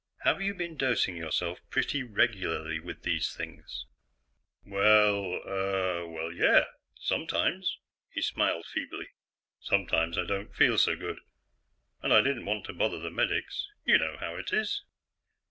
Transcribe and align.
"Have 0.23 0.41
you 0.41 0.55
been 0.55 0.77
dosing 0.77 1.15
yourself 1.15 1.59
pretty 1.69 2.01
regularly 2.01 2.79
with 2.79 3.03
these 3.03 3.35
things?" 3.35 3.85
"Well... 4.65 5.35
uh... 5.45 6.07
well, 6.07 6.31
yeah. 6.31 6.63
Sometimes." 6.95 7.77
He 8.09 8.23
smiled 8.23 8.65
feebly. 8.65 9.09
"Sometimes 9.59 10.17
I 10.17 10.21
didn't 10.21 10.55
feel 10.55 10.79
so 10.79 10.95
good, 10.95 11.19
and 12.01 12.11
I 12.11 12.21
didn't 12.23 12.45
want 12.45 12.65
to 12.65 12.73
bother 12.73 12.97
the 12.97 13.11
medics. 13.11 13.67
You 13.85 13.99
know 13.99 14.17
how 14.19 14.37
it 14.37 14.51
is." 14.51 14.83